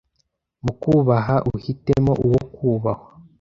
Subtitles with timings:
[0.63, 3.07] mu kubaha uhitemo uwo kubahwa